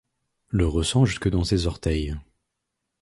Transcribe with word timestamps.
le 0.47 0.65
ressent 0.65 1.05
jusque 1.05 1.29
dans 1.29 1.43
ses 1.43 1.67
orteils. 1.67 2.15